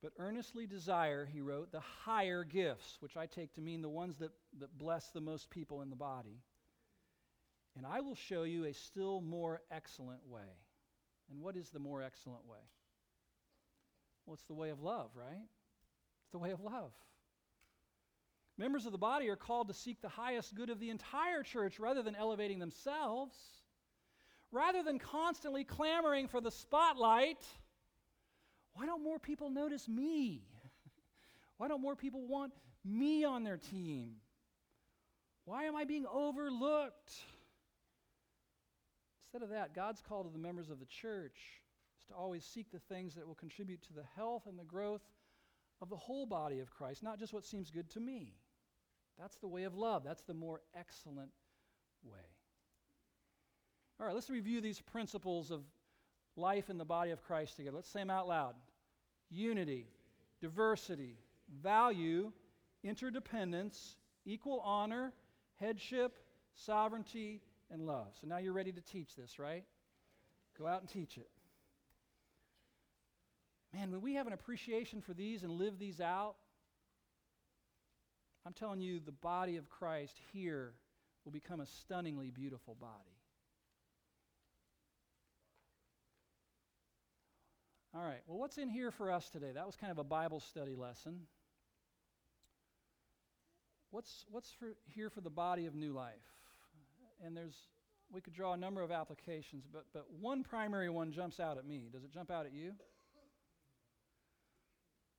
[0.03, 4.16] But earnestly desire, he wrote, the higher gifts, which I take to mean the ones
[4.16, 6.40] that, that bless the most people in the body.
[7.77, 10.57] And I will show you a still more excellent way.
[11.31, 12.64] And what is the more excellent way?
[14.25, 15.45] Well, it's the way of love, right?
[16.23, 16.92] It's the way of love.
[18.62, 21.81] Members of the body are called to seek the highest good of the entire church
[21.81, 23.35] rather than elevating themselves.
[24.53, 27.44] Rather than constantly clamoring for the spotlight,
[28.75, 30.44] why don't more people notice me?
[31.57, 32.53] Why don't more people want
[32.85, 34.12] me on their team?
[35.44, 37.12] Why am I being overlooked?
[39.25, 41.37] Instead of that, God's call to the members of the church
[41.98, 45.03] is to always seek the things that will contribute to the health and the growth
[45.81, 48.37] of the whole body of Christ, not just what seems good to me.
[49.18, 50.03] That's the way of love.
[50.05, 51.31] That's the more excellent
[52.05, 52.18] way.
[54.01, 55.62] All right, let's review these principles of
[56.37, 57.77] life in the body of Christ together.
[57.77, 58.55] Let's say them out loud
[59.31, 59.87] unity,
[60.40, 61.16] diversity,
[61.62, 62.33] value,
[62.85, 63.96] interdependence,
[64.27, 65.12] equal honor,
[65.59, 66.18] headship,
[66.55, 68.09] sovereignty, and love.
[68.20, 69.64] So now you're ready to teach this, right?
[70.59, 71.29] Go out and teach it.
[73.72, 76.35] Man, when we have an appreciation for these and live these out,
[78.44, 80.74] I'm telling you, the body of Christ here
[81.24, 82.92] will become a stunningly beautiful body.
[87.94, 89.52] All right, well, what's in here for us today?
[89.55, 91.20] That was kind of a Bible study lesson.
[93.90, 96.14] What's, what's for, here for the body of new life?
[97.24, 97.55] And there's,
[98.11, 101.66] we could draw a number of applications, but, but one primary one jumps out at
[101.66, 101.90] me.
[101.92, 102.72] Does it jump out at you?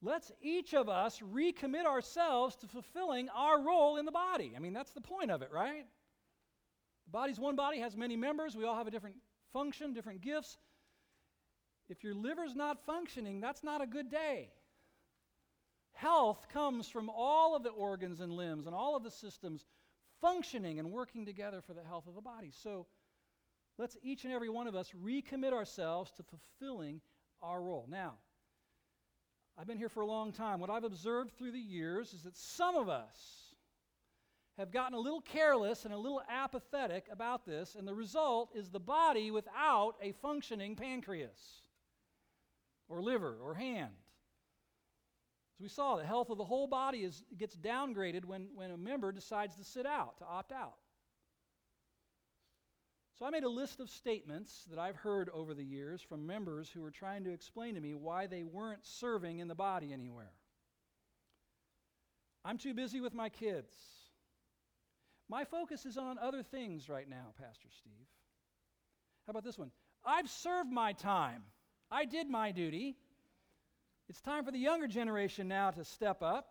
[0.03, 4.53] Let's each of us recommit ourselves to fulfilling our role in the body.
[4.55, 5.85] I mean, that's the point of it, right?
[7.05, 8.55] The body's one body, has many members.
[8.55, 9.15] We all have a different
[9.53, 10.57] function, different gifts.
[11.89, 14.49] If your liver's not functioning, that's not a good day.
[15.93, 19.65] Health comes from all of the organs and limbs and all of the systems
[20.21, 22.51] functioning and working together for the health of the body.
[22.51, 22.87] So
[23.77, 27.01] let's each and every one of us recommit ourselves to fulfilling
[27.41, 27.85] our role.
[27.89, 28.15] Now,
[29.57, 30.59] I've been here for a long time.
[30.59, 33.17] What I've observed through the years is that some of us
[34.57, 38.69] have gotten a little careless and a little apathetic about this, and the result is
[38.69, 41.61] the body without a functioning pancreas
[42.87, 43.93] or liver or hand.
[45.55, 48.77] As we saw, the health of the whole body is, gets downgraded when, when a
[48.77, 50.77] member decides to sit out, to opt out.
[53.19, 56.69] So I made a list of statements that I've heard over the years from members
[56.69, 60.31] who were trying to explain to me why they weren't serving in the body anywhere.
[62.43, 63.71] I'm too busy with my kids.
[65.29, 68.07] My focus is on other things right now, Pastor Steve.
[69.25, 69.71] How about this one?
[70.05, 71.43] I've served my time.
[71.89, 72.97] I did my duty.
[74.09, 76.47] It's time for the younger generation now to step up.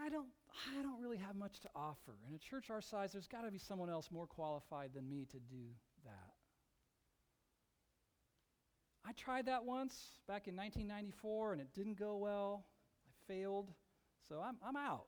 [0.00, 2.14] I don't I don't really have much to offer.
[2.28, 5.26] In a church our size, there's got to be someone else more qualified than me
[5.30, 5.64] to do
[6.04, 6.34] that.
[9.04, 9.94] I tried that once
[10.28, 12.64] back in 1994 and it didn't go well.
[13.06, 13.70] I failed.
[14.28, 15.06] So I'm, I'm out.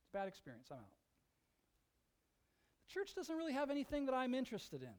[0.00, 0.68] It's a bad experience.
[0.70, 0.84] I'm out.
[2.86, 4.88] The church doesn't really have anything that I'm interested in.
[4.88, 4.94] I'm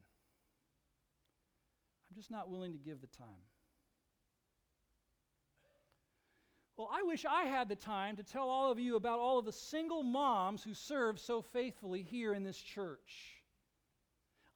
[2.16, 3.46] just not willing to give the time.
[6.80, 9.44] Well, I wish I had the time to tell all of you about all of
[9.44, 13.36] the single moms who serve so faithfully here in this church.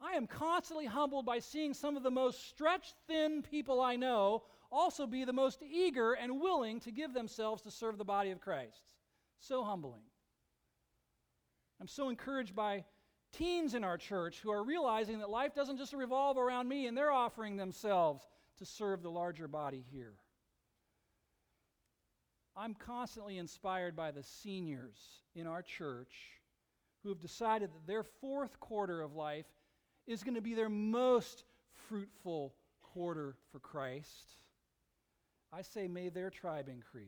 [0.01, 4.43] I am constantly humbled by seeing some of the most stretched thin people I know
[4.71, 8.39] also be the most eager and willing to give themselves to serve the body of
[8.39, 8.83] Christ.
[9.39, 10.03] So humbling.
[11.81, 12.85] I'm so encouraged by
[13.33, 16.97] teens in our church who are realizing that life doesn't just revolve around me and
[16.97, 18.25] they're offering themselves
[18.59, 20.13] to serve the larger body here.
[22.55, 24.97] I'm constantly inspired by the seniors
[25.35, 26.13] in our church
[27.03, 29.47] who have decided that their fourth quarter of life
[30.07, 31.43] is going to be their most
[31.89, 34.35] fruitful quarter for Christ.
[35.51, 37.07] I say, may their tribe increase.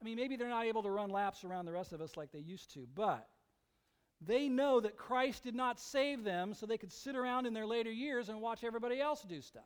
[0.00, 2.32] I mean, maybe they're not able to run laps around the rest of us like
[2.32, 3.28] they used to, but
[4.20, 7.66] They know that Christ did not save them so they could sit around in their
[7.66, 9.62] later years and watch everybody else do stuff.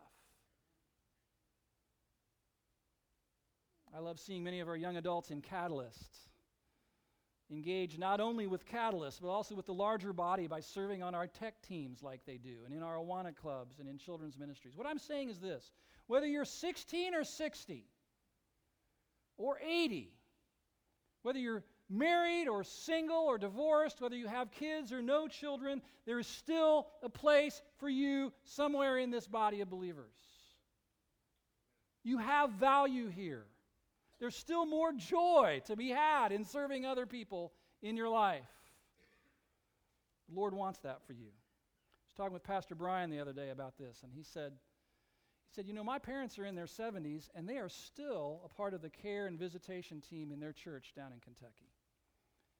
[3.94, 6.20] I love seeing many of our young adults in Catalyst
[7.50, 11.26] engage not only with Catalyst, but also with the larger body by serving on our
[11.26, 14.76] tech teams like they do, and in our Awana clubs and in children's ministries.
[14.76, 15.72] What I'm saying is this
[16.06, 17.84] whether you're 16 or 60,
[19.36, 20.12] or 80,
[21.22, 26.18] whether you're married or single or divorced, whether you have kids or no children, there
[26.18, 30.14] is still a place for you somewhere in this body of believers.
[32.04, 33.44] You have value here.
[34.20, 37.52] There's still more joy to be had in serving other people
[37.82, 38.42] in your life.
[40.28, 41.28] The Lord wants that for you.
[41.28, 45.54] I was talking with Pastor Brian the other day about this, and he said, he
[45.54, 48.74] said, You know, my parents are in their 70s, and they are still a part
[48.74, 51.72] of the care and visitation team in their church down in Kentucky.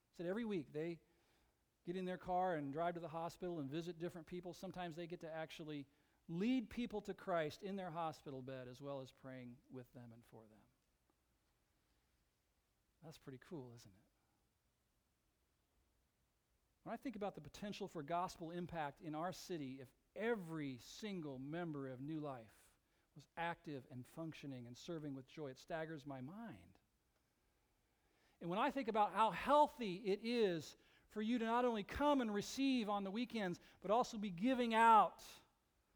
[0.09, 0.99] He said, Every week they
[1.87, 4.55] get in their car and drive to the hospital and visit different people.
[4.55, 5.87] Sometimes they get to actually
[6.29, 10.23] lead people to Christ in their hospital bed as well as praying with them and
[10.31, 10.60] for them.
[13.05, 14.07] That's pretty cool, isn't it?
[16.85, 21.39] When I think about the potential for gospel impact in our city, if every single
[21.39, 22.41] member of New Life
[23.17, 25.49] was active and functioning and serving with joy.
[25.49, 26.57] It staggers my mind.
[28.41, 30.77] And when I think about how healthy it is
[31.11, 34.75] for you to not only come and receive on the weekends, but also be giving
[34.75, 35.23] out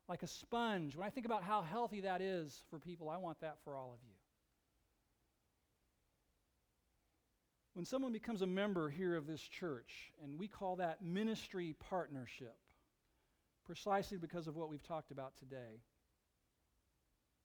[0.08, 3.40] like a sponge, when I think about how healthy that is for people, I want
[3.40, 4.13] that for all of you.
[7.74, 12.56] When someone becomes a member here of this church, and we call that ministry partnership,
[13.66, 15.82] precisely because of what we've talked about today.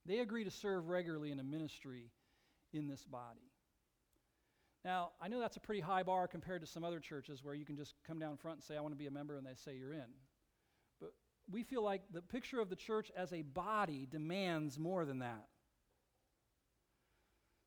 [0.05, 2.11] They agree to serve regularly in a ministry
[2.73, 3.51] in this body.
[4.85, 7.65] Now, I know that's a pretty high bar compared to some other churches where you
[7.65, 9.55] can just come down front and say, I want to be a member, and they
[9.55, 10.13] say you're in.
[11.01, 11.11] But
[11.51, 15.47] we feel like the picture of the church as a body demands more than that.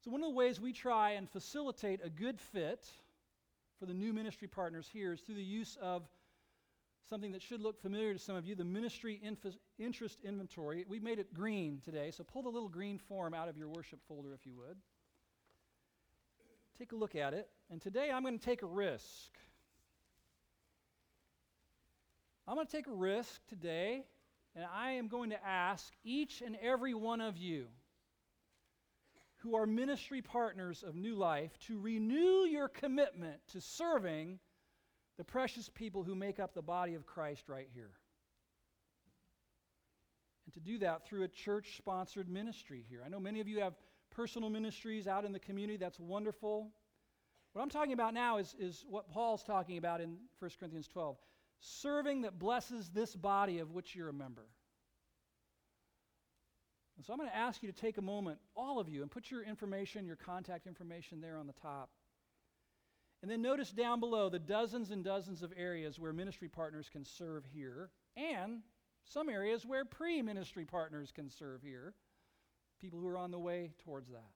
[0.04, 2.88] So, one of the ways we try and facilitate a good fit
[3.78, 6.02] for the new ministry partners here is through the use of
[7.08, 9.20] something that should look familiar to some of you the ministry
[9.78, 10.84] interest inventory.
[10.88, 14.00] We made it green today, so pull the little green form out of your worship
[14.08, 14.76] folder if you would.
[16.76, 17.48] Take a look at it.
[17.70, 19.30] And today I'm going to take a risk.
[22.48, 24.02] I'm going to take a risk today,
[24.56, 27.68] and I am going to ask each and every one of you
[29.42, 34.38] who are ministry partners of New Life to renew your commitment to serving
[35.18, 37.90] the precious people who make up the body of Christ right here.
[40.46, 43.02] And to do that through a church sponsored ministry here.
[43.04, 43.74] I know many of you have
[44.10, 45.76] personal ministries out in the community.
[45.76, 46.70] That's wonderful.
[47.52, 51.16] What I'm talking about now is, is what Paul's talking about in 1 Corinthians 12
[51.64, 54.46] serving that blesses this body of which you're a member.
[57.02, 59.10] And so I'm going to ask you to take a moment, all of you, and
[59.10, 61.90] put your information, your contact information there on the top.
[63.22, 67.04] And then notice down below the dozens and dozens of areas where ministry partners can
[67.04, 68.60] serve here, and
[69.02, 71.92] some areas where pre ministry partners can serve here,
[72.80, 74.30] people who are on the way towards that.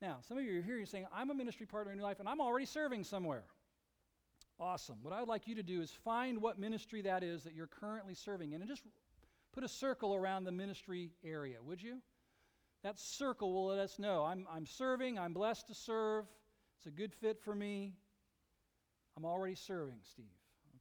[0.00, 2.18] Now, some of you are here, you're saying, I'm a ministry partner in your life,
[2.18, 3.44] and I'm already serving somewhere.
[4.58, 4.96] Awesome.
[5.02, 8.14] What I'd like you to do is find what ministry that is that you're currently
[8.14, 8.84] serving in, and just
[9.52, 11.98] put a circle around the ministry area, would you?
[12.82, 16.24] That circle will let us know I'm, I'm serving, I'm blessed to serve,
[16.78, 17.94] it's a good fit for me.
[19.16, 20.26] I'm already serving, Steve.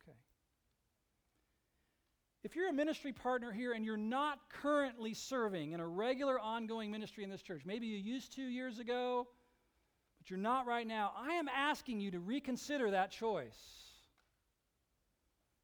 [0.02, 0.18] Okay.
[2.44, 6.92] If you're a ministry partner here and you're not currently serving in a regular ongoing
[6.92, 9.28] ministry in this church, maybe you used to years ago,
[10.26, 13.54] but you're not right now, I am asking you to reconsider that choice.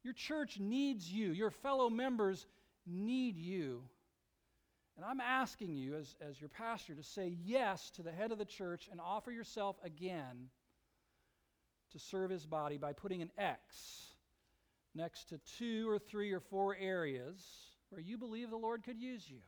[0.04, 2.46] Your church needs you, your fellow members
[2.86, 3.82] need you.
[4.96, 8.38] And I'm asking you, as, as your pastor, to say yes to the head of
[8.38, 10.48] the church and offer yourself again
[11.90, 14.14] to serve his body by putting an X
[14.94, 17.44] next to two or three or four areas
[17.88, 19.38] where you believe the Lord could use you.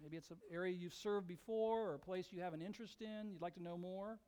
[0.00, 3.30] Maybe it's an area you've served before or a place you have an interest in,
[3.32, 4.20] you'd like to know more.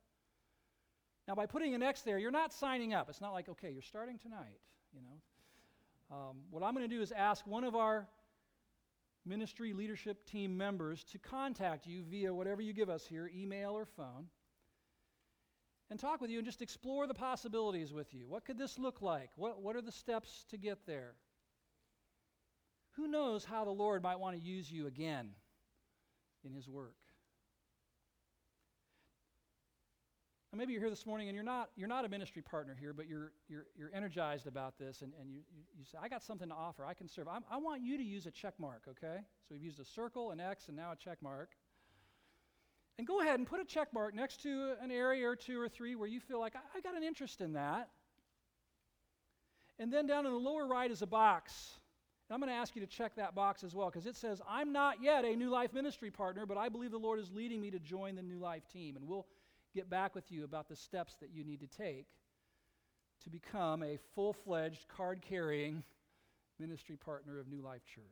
[1.31, 3.07] Now, by putting an X there, you're not signing up.
[3.07, 4.59] It's not like, okay, you're starting tonight,
[4.93, 6.13] you know.
[6.13, 8.05] Um, what I'm going to do is ask one of our
[9.25, 13.85] ministry leadership team members to contact you via whatever you give us here, email or
[13.85, 14.27] phone,
[15.89, 18.27] and talk with you and just explore the possibilities with you.
[18.27, 19.29] What could this look like?
[19.37, 21.13] What, what are the steps to get there?
[22.97, 25.29] Who knows how the Lord might want to use you again
[26.43, 27.00] in His work?
[30.53, 33.07] Maybe you're here this morning and you're not, you're not a ministry partner here, but
[33.07, 36.49] you're, you're, you're energized about this and, and you, you, you say, I got something
[36.49, 36.85] to offer.
[36.85, 37.29] I can serve.
[37.29, 39.21] I'm, I want you to use a check mark, okay?
[39.47, 41.51] So we've used a circle, an X, and now a check mark.
[42.97, 45.69] And go ahead and put a check mark next to an area or two or
[45.69, 47.87] three where you feel like, I, I got an interest in that.
[49.79, 51.79] And then down in the lower right is a box.
[52.27, 54.41] And I'm going to ask you to check that box as well because it says,
[54.47, 57.61] I'm not yet a New Life ministry partner, but I believe the Lord is leading
[57.61, 58.97] me to join the New Life team.
[58.97, 59.25] And we'll
[59.73, 62.07] get back with you about the steps that you need to take
[63.23, 65.83] to become a full fledged, card carrying
[66.59, 68.03] ministry partner of New Life Church.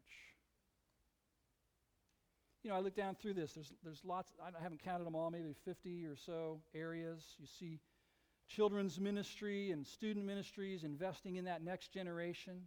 [2.63, 3.53] You know, I look down through this.
[3.53, 7.23] There's, there's lots, I haven't counted them all, maybe 50 or so areas.
[7.39, 7.79] You see
[8.47, 12.63] children's ministry and student ministries investing in that next generation.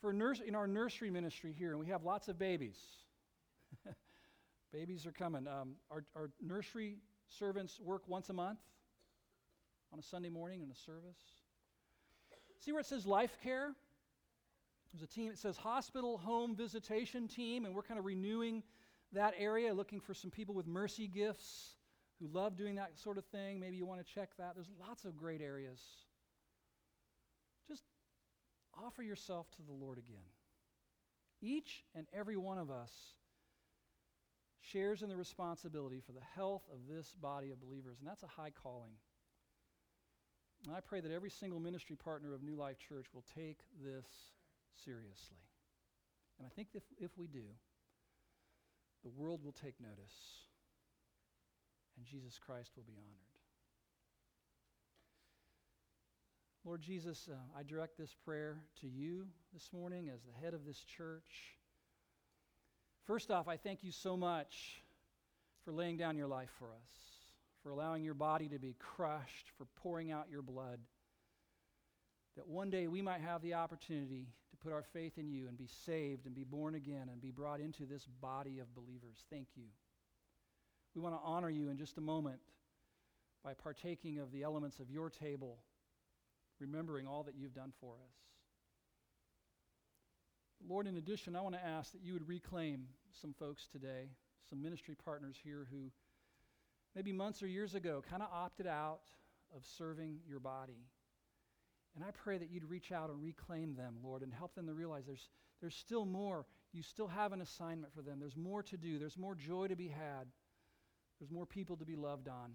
[0.00, 2.76] For nurse, in our nursery ministry here, and we have lots of babies.
[4.72, 5.46] babies are coming.
[5.46, 6.96] Um, our, our nursery
[7.28, 8.60] Servants work once a month
[9.92, 11.18] on a Sunday morning in a service.
[12.60, 13.74] See where it says life care?
[14.92, 18.62] There's a team, it says hospital home visitation team, and we're kind of renewing
[19.12, 21.74] that area, looking for some people with mercy gifts
[22.20, 23.58] who love doing that sort of thing.
[23.58, 24.54] Maybe you want to check that.
[24.54, 25.80] There's lots of great areas.
[27.68, 27.82] Just
[28.80, 30.16] offer yourself to the Lord again.
[31.40, 32.92] Each and every one of us
[34.72, 38.28] shares in the responsibility for the health of this body of believers, and that's a
[38.28, 38.92] high calling.
[40.66, 44.06] And I pray that every single ministry partner of New Life Church will take this
[44.84, 45.44] seriously.
[46.38, 47.44] And I think if, if we do,
[49.02, 50.14] the world will take notice,
[51.96, 53.34] and Jesus Christ will be honored.
[56.64, 60.64] Lord Jesus, uh, I direct this prayer to you this morning as the head of
[60.64, 61.58] this church.
[63.06, 64.82] First off, I thank you so much
[65.64, 66.98] for laying down your life for us,
[67.62, 70.78] for allowing your body to be crushed, for pouring out your blood.
[72.36, 75.56] That one day we might have the opportunity to put our faith in you and
[75.56, 79.24] be saved and be born again and be brought into this body of believers.
[79.30, 79.66] Thank you.
[80.94, 82.38] We want to honor you in just a moment
[83.44, 85.58] by partaking of the elements of your table,
[86.58, 88.33] remembering all that you've done for us.
[90.66, 92.86] Lord, in addition, I want to ask that you would reclaim
[93.20, 94.08] some folks today,
[94.48, 95.90] some ministry partners here who
[96.94, 99.00] maybe months or years ago kind of opted out
[99.54, 100.86] of serving your body.
[101.94, 104.72] And I pray that you'd reach out and reclaim them, Lord, and help them to
[104.72, 105.28] realize there's,
[105.60, 106.46] there's still more.
[106.72, 108.18] You still have an assignment for them.
[108.18, 108.98] There's more to do.
[108.98, 110.26] There's more joy to be had.
[111.20, 112.52] There's more people to be loved on.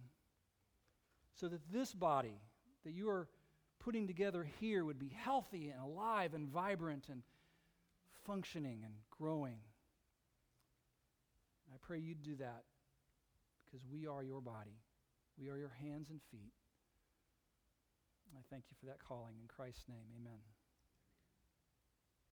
[1.39, 2.41] So that this body
[2.83, 3.27] that you are
[3.79, 7.21] putting together here would be healthy and alive and vibrant and
[8.29, 9.57] functioning and growing.
[11.73, 12.63] I pray you'd do that
[13.65, 14.77] because we are your body.
[15.39, 16.53] We are your hands and feet.
[18.37, 19.33] I thank you for that calling.
[19.41, 20.58] In Christ's name, amen.